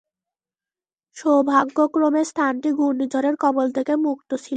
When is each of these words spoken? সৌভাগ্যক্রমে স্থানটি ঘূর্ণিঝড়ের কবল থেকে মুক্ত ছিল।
সৌভাগ্যক্রমে 1.17 2.21
স্থানটি 2.25 2.69
ঘূর্ণিঝড়ের 2.73 3.35
কবল 3.43 3.67
থেকে 3.71 3.93
মুক্ত 4.05 4.31
ছিল। 4.35 4.49